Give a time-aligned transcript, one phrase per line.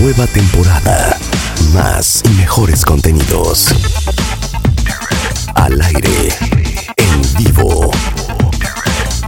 [0.00, 1.16] Nueva temporada.
[1.72, 3.68] Más y mejores contenidos.
[5.54, 6.34] Al aire.
[6.96, 7.92] En vivo.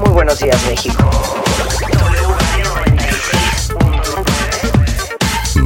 [0.00, 1.08] Muy buenos días, México.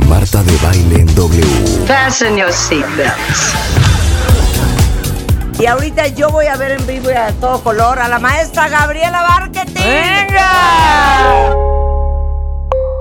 [0.06, 1.86] Marta de baile en W.
[1.86, 3.54] Fasten your seatbelts.
[5.58, 8.68] Y ahorita yo voy a ver en vivo y a todo color a la maestra
[8.68, 9.82] Gabriela Barquetín.
[9.82, 11.50] ¡Venga!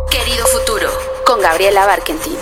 [0.09, 0.89] Querido futuro,
[1.29, 2.33] con Gabriela Barkentin.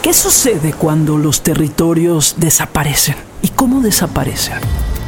[0.00, 3.16] ¿Qué sucede cuando los territorios desaparecen?
[3.42, 4.58] ¿Y cómo desaparecen?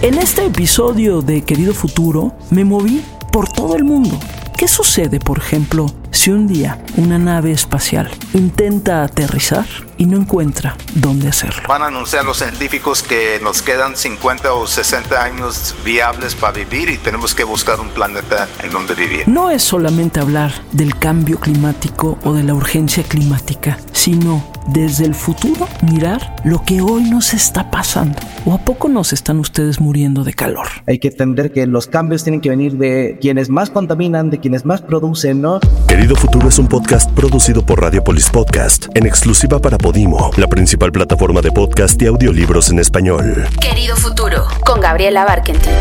[0.02, 4.18] En este episodio de Querido Futuro me moví por todo el mundo.
[4.56, 9.66] ¿Qué sucede, por ejemplo, si un día una nave espacial intenta aterrizar
[9.96, 11.62] y no encuentra dónde hacerlo?
[11.68, 16.90] Van a anunciar los científicos que nos quedan 50 o 60 años viables para vivir
[16.90, 19.28] y tenemos que buscar un planeta en donde vivir.
[19.28, 25.14] No es solamente hablar del cambio climático o de la urgencia climática, sino desde el
[25.14, 28.18] futuro mirar lo que hoy nos está pasando.
[28.44, 30.66] ¿O a poco nos están ustedes muriendo de calor?
[30.86, 34.64] Hay que entender que los cambios tienen que venir de quienes más contaminan, de quienes
[34.64, 35.60] más producen, ¿no?
[35.88, 40.92] Querido Futuro es un podcast producido por Radiopolis Podcast, en exclusiva para Podimo, la principal
[40.92, 43.46] plataforma de podcast y audiolibros en español.
[43.60, 45.72] Querido futuro, con Gabriela Barkentin.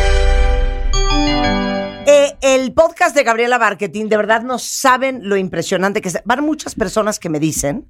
[2.11, 6.19] Eh, el podcast de Gabriela Barquetín, de verdad no saben lo impresionante que es.
[6.25, 7.88] Van muchas personas que me dicen,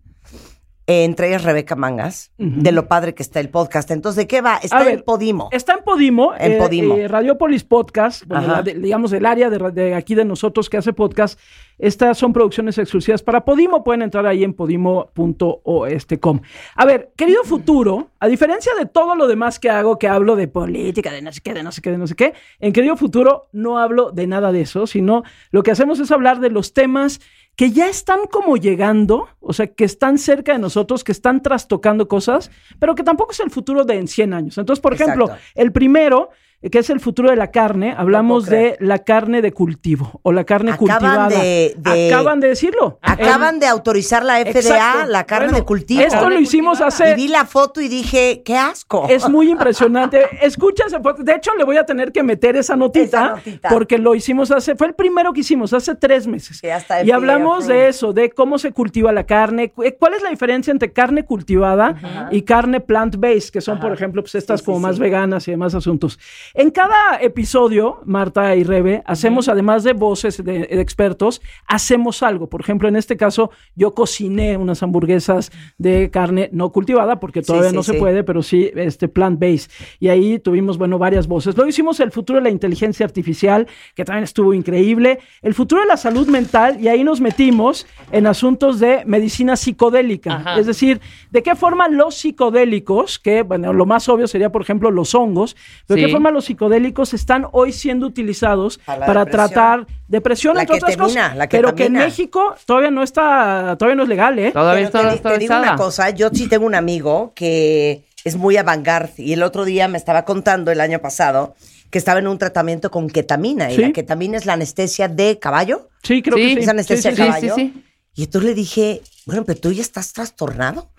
[0.89, 3.91] eh, entre ellas Rebeca Mangas, de lo padre que está el podcast.
[3.91, 4.57] Entonces, ¿de qué va?
[4.61, 5.47] Está en Podimo.
[5.51, 6.33] Está en Podimo.
[6.37, 6.95] En eh, Podimo.
[6.95, 10.91] eh, Radiopolis Podcast, bueno, de- digamos el área de, de aquí de nosotros que hace
[10.93, 11.39] podcast.
[11.77, 13.83] Estas son producciones exclusivas para Podimo.
[13.85, 16.39] Pueden entrar ahí en podimo.com.
[16.75, 20.47] A ver, querido futuro, a diferencia de todo lo demás que hago, que hablo de
[20.47, 22.97] política, de no sé qué, de no sé qué, de no sé qué, en querido
[22.97, 26.73] futuro no hablo de nada de eso, sino lo que hacemos es hablar de los
[26.73, 27.21] temas
[27.59, 32.07] que ya están como llegando, o sea, que están cerca de nosotros, que están trastocando
[32.07, 34.57] cosas, pero que tampoco es el futuro de en 100 años.
[34.57, 36.29] Entonces, por ejemplo, el primero,
[36.71, 40.43] que es el futuro de la carne, hablamos de la carne de cultivo o la
[40.43, 41.29] carne Acaban cultivada.
[41.29, 42.99] de- de- Acaban de decirlo.
[43.01, 45.05] Acaban de autorizar la FDA, Exacto.
[45.09, 46.01] la carne Bueno, de cultivo.
[46.01, 49.07] Esto lo hicimos Y hace vi la foto y dije, qué asco.
[49.09, 50.21] es muy impresionante.
[50.41, 51.25] Escucha ese podcast.
[51.25, 53.69] De hecho, le voy a tener que meter esa notita, Esa notita.
[53.69, 56.61] porque lo hicimos hace, fue el primero que hicimos, hace tres meses.
[57.05, 60.71] Y hablamos de eso, de cómo se cultiva la carne, eh, cuál es la diferencia
[60.71, 64.79] entre carne cultivada y carne plant-based, que son, por ejemplo, pues estas Sí, sí, como
[64.79, 65.01] más sí.
[65.01, 66.19] veganas y demás asuntos.
[66.53, 72.49] En cada episodio, Marta y Rebe, hacemos, además de voces de, de expertos, hacemos algo.
[72.49, 77.69] Por ejemplo, en este caso, yo cociné unas hamburguesas de carne no cultivada, porque todavía
[77.69, 77.99] sí, no se sí.
[77.99, 79.69] puede, pero sí este plant-based.
[79.99, 81.55] Y ahí tuvimos, bueno, varias voces.
[81.55, 85.19] Luego hicimos el futuro de la inteligencia artificial, que también estuvo increíble.
[85.41, 90.55] El futuro de la salud mental, y ahí nos metimos en asuntos de medicina psicodélica.
[90.57, 90.99] Es decir,
[91.29, 95.55] de qué forma los psicodélicos, que, bueno, lo más obvio sería, por ejemplo, los hongos,
[95.85, 99.49] pero de qué forma los psicodélicos están hoy siendo utilizados Para para, depresión.
[99.53, 101.37] tratar depresión, La entre otras ketamina, cosas.
[101.37, 101.93] la pero que en.
[101.93, 104.51] México todavía no está, todavía no es legal, ¿eh?
[104.51, 108.03] Todavía Pero está te, di- te digo una cosa, yo sí tengo un amigo que
[108.23, 111.55] es muy avant-garde y el otro día me estaba contando el año pasado
[111.89, 113.81] que estaba en un tratamiento con ketamina y Sí.
[113.81, 115.89] la ketamina es la anestesia de caballo.
[116.03, 116.43] Sí, creo Sí.
[116.43, 116.59] que sí.
[116.59, 117.55] Es anestesia Sí, de caballo.
[117.55, 117.83] sí, sí.
[118.15, 120.89] Y entonces le dije, bueno, pero tú ya estás trastornado.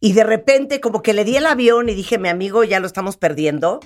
[0.00, 2.86] Y de repente como que le di el avión y dije, mi amigo, ya lo
[2.86, 3.80] estamos perdiendo.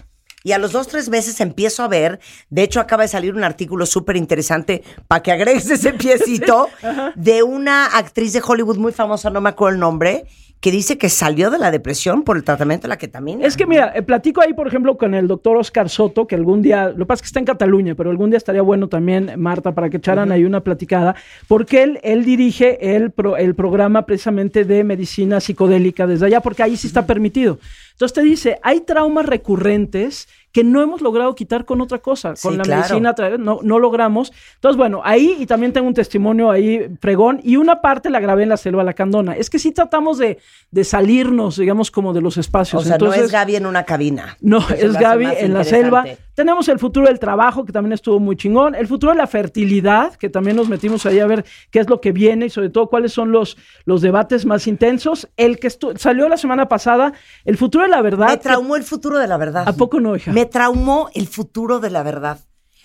[0.49, 3.45] Y a los dos, tres meses empiezo a ver, de hecho acaba de salir un
[3.45, 6.71] artículo súper interesante para que agregues ese piecito,
[7.17, 10.25] de una actriz de Hollywood muy famosa, no me acuerdo el nombre,
[10.61, 13.47] que dice que salió de la depresión por el tratamiento de la ketamina.
[13.47, 16.63] Es que mira, eh, platico ahí, por ejemplo, con el doctor Oscar Soto, que algún
[16.63, 19.33] día, lo que pasa es que está en Cataluña, pero algún día estaría bueno también,
[19.37, 21.15] Marta, para que echaran ahí una platicada,
[21.47, 26.65] porque él, él dirige el, pro- el programa precisamente de medicina psicodélica desde allá, porque
[26.65, 27.59] ahí sí está permitido.
[27.93, 32.53] Entonces te dice, hay traumas recurrentes que no hemos logrado quitar con otra cosa, con
[32.53, 32.81] Sí, la claro.
[33.01, 34.33] medicina, no, no logramos.
[34.55, 38.45] Entonces, bueno, ahí y también tengo un testimonio ahí fregón y una parte la grabé
[38.45, 39.35] en la selva lacandona.
[39.37, 40.39] Es que sí tratamos de,
[40.71, 42.83] de salirnos, digamos, como de los espacios.
[42.83, 44.37] o sea, Entonces, no es Gaby en una cabina.
[44.41, 46.05] no, es Gaby en la selva.
[46.39, 48.77] Tenemos el futuro del trabajo, que también estuvo muy chingón.
[48.77, 52.01] El futuro de la fertilidad, que también nos metimos ahí a ver qué es lo
[52.01, 53.57] que viene y sobre todo cuáles son los,
[53.87, 55.29] los debates más intensos.
[55.37, 57.13] El que salió la semana pasada,
[57.45, 58.29] el futuro de la verdad.
[58.29, 59.65] Me que- traumó el futuro de la verdad.
[59.67, 60.31] ¿A poco no, hija?
[60.31, 62.39] Me traumó el futuro de la verdad.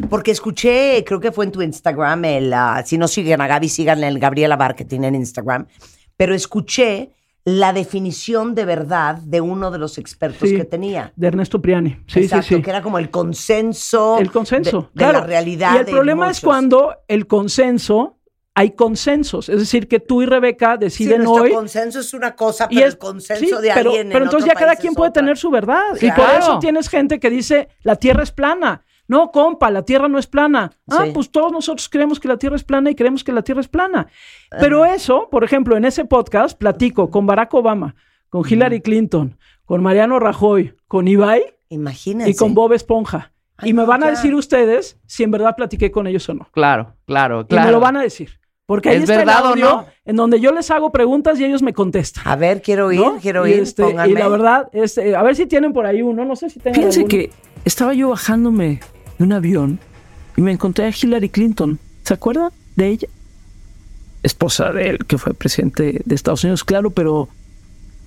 [0.10, 3.70] Porque escuché, creo que fue en tu Instagram, el, ah, si no siguen a Gaby,
[3.70, 5.68] síganle el Gabriela Marketing en Instagram,
[6.18, 7.12] pero escuché
[7.46, 11.12] la definición de verdad de uno de los expertos Sí, que tenía.
[11.16, 11.98] De Ernesto Priani.
[12.08, 12.62] Sí, Exacto, sí, sí.
[12.62, 14.18] que era como el consenso.
[14.18, 14.90] El consenso.
[14.94, 15.76] De, la realidad.
[15.76, 18.18] Y el de problema es cuando el consenso,
[18.56, 19.50] hay consensos.
[19.50, 21.52] Es decir, que tú y Rebeca Sí, deciden nuestro hoy.
[21.54, 24.08] consenso es una cosa, Y pero es, el consenso sí, de pero, alguien.
[24.08, 25.22] en pero entonces otro ya cada quien puede otra.
[25.22, 25.84] tener su verdad.
[26.00, 28.84] Y por eso tienes gente que dice la Tierra es plana.
[29.08, 30.72] No, compa, la Tierra no es plana.
[30.90, 31.12] Ah, Sí.
[31.14, 33.68] pues todos nosotros creemos que la Tierra es plana y creemos que la Tierra es
[33.68, 34.08] plana.
[34.60, 37.96] Pero eso, por ejemplo, en ese podcast platico con Barack Obama,
[38.30, 42.32] con Hillary Clinton, con Mariano Rajoy, con Ibai Imagínense.
[42.32, 43.32] y con Bob Esponja.
[43.58, 46.48] Ay, y me van a decir ustedes si en verdad platiqué con ellos o no.
[46.52, 47.66] Claro, claro, Y claro.
[47.68, 48.40] me lo van a decir.
[48.66, 49.86] Porque ahí ¿Es está el verdad o audio no?
[50.06, 52.24] en donde yo les hago preguntas y ellos me contestan.
[52.26, 53.18] A ver, quiero ¿no?
[53.22, 53.64] quiero y, oír.
[53.64, 56.60] este, y la verdad, este, a ver si tienen por ahí uno, no sé si
[56.60, 57.10] tengan Fíjense alguno.
[57.10, 57.32] que
[57.66, 58.80] estaba yo bajándome
[59.18, 59.80] de un avión
[60.38, 61.78] y me encontré a Hillary Clinton.
[62.04, 63.08] ¿Se acuerdan de ella?
[64.24, 67.28] Esposa de él, que fue presidente de Estados Unidos, claro, pero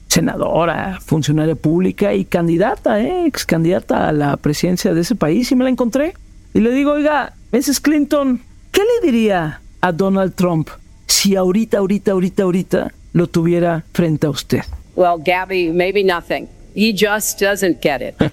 [0.09, 3.27] senadora, funcionaria pública y candidata, ¿eh?
[3.27, 5.53] ex candidata a la presidencia de ese país.
[5.53, 6.15] Y me la encontré.
[6.55, 7.81] Y le digo, oiga, Mrs.
[7.81, 8.41] Clinton,
[8.73, 10.69] ¿qué le diría a Donald Trump
[11.07, 14.63] si ahorita, ahorita, ahorita, ahorita lo tuviera frente a usted?
[14.95, 16.49] Well, Gabby, maybe nothing.
[16.75, 18.17] He just doesn't get it.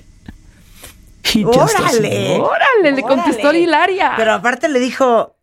[1.33, 2.39] He just doesn't ¡Órale!
[2.39, 3.61] Órale, le contestó Órale.
[3.61, 4.13] Hilaria.
[4.17, 5.35] Pero aparte le dijo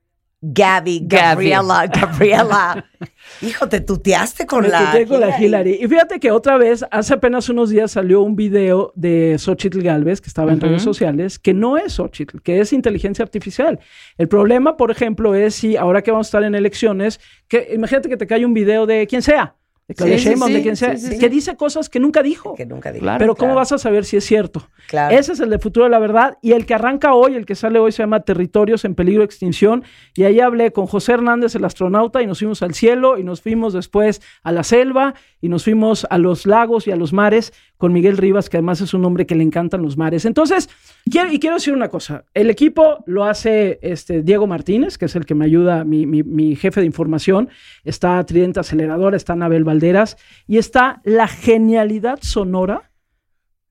[0.43, 1.03] Gaby.
[1.05, 2.85] Gabriela, Gabriela.
[3.43, 4.87] Hijo, te tuteaste con Me la.
[4.87, 5.79] tuteé con la Hillary.
[5.81, 10.21] Y fíjate que otra vez, hace apenas unos días salió un video de Xochitl Galvez,
[10.21, 13.79] que estaba en redes sociales, que no es Xochitl, que es inteligencia artificial.
[14.17, 18.09] El problema, por ejemplo, es si ahora que vamos a estar en elecciones, que imagínate
[18.09, 19.57] que te cae un video de quien sea,
[19.91, 21.29] de Claudia Sí, sí, Sheinbaum, de sí, quien sea, sí, sí, que sí.
[21.29, 22.55] dice cosas que nunca dijo.
[22.55, 23.03] Que nunca dijo.
[23.03, 24.69] Claro, Pero ¿cómo vas a saber si es cierto?
[24.89, 25.17] Claro.
[25.17, 26.39] Ese es el de futuro de la verdad.
[26.43, 29.27] Y el que arranca hoy, el que sale hoy, se llama Territorios en peligro de
[29.27, 29.83] extinción.
[30.15, 33.43] Y ahí hablé con José Hernández, el astronauta, y nos fuimos al cielo, y nos
[33.43, 37.53] fuimos después a la selva, y nos fuimos a los lagos y a los mares
[37.77, 40.25] con Miguel Rivas, que además es un hombre que le encantan los mares.
[40.25, 40.69] Entonces,
[41.11, 42.25] quiero, y quiero decir una cosa.
[42.35, 46.57] El equipo lo hace este, Diego Martínez, que es el que me ayuda, mi, mi-
[46.57, 47.49] jefe de información.
[47.85, 50.17] Está Tridente Acelerador, está Anabel Valderas,
[50.47, 52.90] y está la genialidad sonora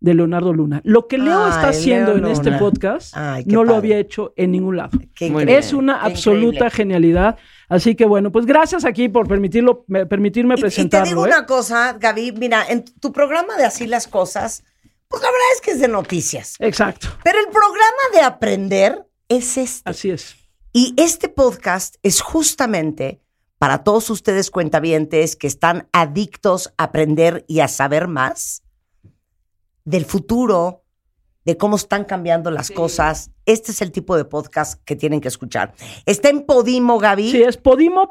[0.01, 0.81] de Leonardo Luna.
[0.85, 4.51] Lo que Leo Ay, está haciendo en este podcast Ay, no lo había hecho en
[4.51, 4.97] ningún lado.
[5.19, 6.71] Es una Qué absoluta increíble.
[6.71, 7.37] genialidad.
[7.67, 11.05] Así que bueno, pues gracias aquí por permitirlo, me- permitirme Y- Y, te presentarlo.
[11.07, 11.29] digo ¿eh?
[11.29, 14.63] una cosa, Gaby, mira, en tu programa de Así las Cosas,
[15.07, 16.55] pues la verdad es que es de noticias.
[16.59, 19.89] Exacto, Pero el programa de aprender es este.
[19.89, 20.35] así es.
[20.71, 23.21] Y este podcast es justamente
[23.57, 28.63] para todos ustedes cuentavientes que están adictos a aprender y a saber más
[29.85, 30.83] del futuro,
[31.45, 33.31] de cómo están cambiando las cosas.
[33.45, 35.73] Este es el tipo de podcast que tienen que escuchar.
[36.05, 37.31] Está en Podimo, Gaby.
[37.31, 38.05] Sí, es podimo.mx,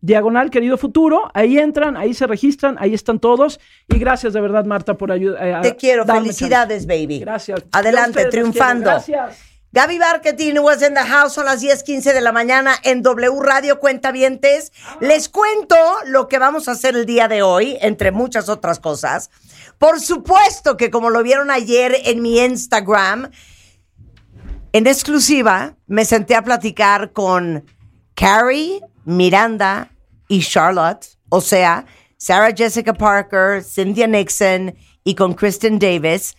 [0.00, 1.30] diagonal querido futuro.
[1.34, 3.60] Ahí entran, ahí se registran, ahí están todos.
[3.88, 5.60] Y gracias de verdad, Marta, por ayudar.
[5.62, 6.06] Te quiero.
[6.06, 7.18] Felicidades, baby.
[7.18, 7.62] Gracias.
[7.72, 8.90] Adelante, triunfando.
[8.90, 9.45] Gracias.
[9.76, 13.78] Gaby Marketing was in the house, son las 10:15 de la mañana en W Radio
[13.78, 14.72] Cuentavientes.
[15.02, 19.28] Les cuento lo que vamos a hacer el día de hoy, entre muchas otras cosas.
[19.76, 23.30] Por supuesto que como lo vieron ayer en mi Instagram,
[24.72, 27.66] en exclusiva me senté a platicar con
[28.14, 29.90] Carrie, Miranda
[30.26, 31.84] y Charlotte, o sea,
[32.16, 36.34] Sarah Jessica Parker, Cynthia Nixon y con Kristen Davis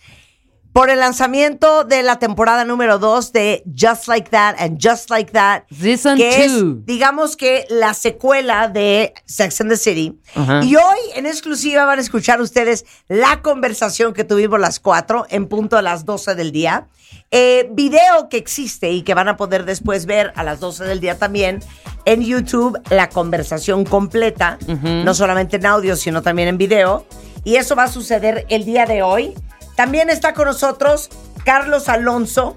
[0.78, 5.32] por el lanzamiento de la temporada número 2 de Just Like That and Just Like
[5.32, 5.64] That.
[5.76, 6.82] Season que es, two.
[6.84, 10.20] digamos que la secuela de Sex and the City.
[10.36, 10.62] Ajá.
[10.62, 15.48] Y hoy en exclusiva van a escuchar ustedes la conversación que tuvimos las cuatro en
[15.48, 16.86] punto a las 12 del día.
[17.32, 21.00] Eh, video que existe y que van a poder después ver a las 12 del
[21.00, 21.58] día también
[22.04, 27.04] en YouTube, la conversación completa, no solamente en audio, sino también en video.
[27.42, 29.34] Y eso va a suceder el día de hoy.
[29.78, 31.08] También está con nosotros
[31.44, 32.56] Carlos Alonso.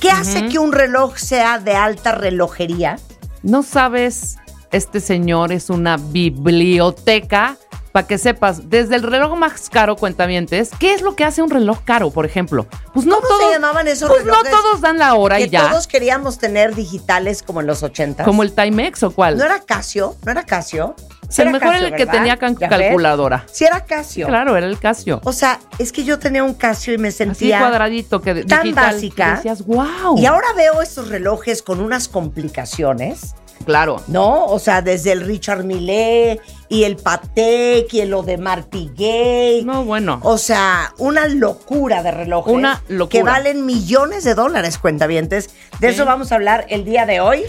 [0.00, 2.98] ¿Qué hace que un reloj sea de alta relojería?
[3.42, 4.36] No sabes,
[4.72, 7.58] este señor es una biblioteca.
[7.92, 11.50] Para que sepas, desde el reloj más caro, cuentavientes, ¿qué es lo que hace un
[11.50, 12.66] reloj caro, por ejemplo?
[12.94, 15.50] Pues no ¿Cómo todos, se llamaban esos pues no todos dan la hora que y
[15.50, 15.68] ya.
[15.68, 18.24] todos queríamos tener digitales como en los 80.
[18.24, 19.36] Como el Timex o cuál.
[19.36, 20.16] ¿No era Casio?
[20.24, 20.96] ¿No era Casio?
[21.34, 22.18] Sí, el Era mejor Casio, era el que ¿verdad?
[22.20, 22.78] tenía can- Ya ves.
[22.78, 23.44] calculadora.
[23.50, 24.26] Sí, era Casio.
[24.28, 25.20] Claro, era el Casio.
[25.24, 28.62] O sea, es que yo tenía un Casio y me Así sentía cuadradito que tan
[28.62, 29.34] digital, básica.
[29.36, 30.16] decías, wow.
[30.16, 33.34] Y ahora veo estos relojes con unas complicaciones,
[33.66, 34.00] Claro.
[34.08, 34.44] ¿no?
[34.46, 36.38] O sea, desde el Richard Millet
[36.68, 39.64] y el Patek y el Audemars Piguet.
[39.64, 40.20] No, bueno.
[40.22, 42.52] O sea, una locura de relojes.
[42.54, 43.10] Una locura.
[43.10, 45.50] Que valen millones de dólares, cuentavientes.
[45.80, 47.42] De eso vamos a hablar el día de hoy.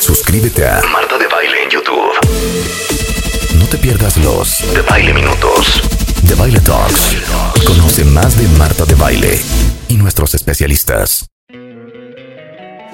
[0.00, 2.97] Suscríbete a Marta de Baile en YouTube.
[3.68, 5.82] No te pierdas los de Baile Minutos,
[6.22, 7.18] de Baile Talks.
[7.66, 9.38] Conoce más de Marta de Baile
[9.88, 11.26] y nuestros especialistas.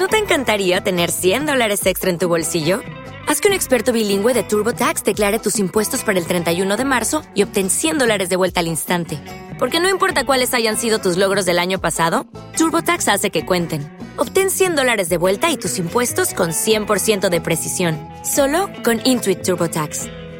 [0.00, 2.80] ¿No te encantaría tener 100 dólares extra en tu bolsillo?
[3.28, 7.22] Haz que un experto bilingüe de TurboTax declare tus impuestos para el 31 de marzo
[7.36, 9.20] y obtén 100 dólares de vuelta al instante.
[9.60, 12.26] Porque no importa cuáles hayan sido tus logros del año pasado,
[12.56, 13.96] TurboTax hace que cuenten.
[14.16, 17.96] Obtén 100 dólares de vuelta y tus impuestos con 100% de precisión.
[18.24, 20.08] Solo con Intuit TurboTax.